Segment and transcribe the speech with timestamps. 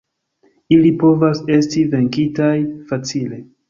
[0.77, 2.55] Ili povas esti venkitaj
[2.93, 3.45] facile.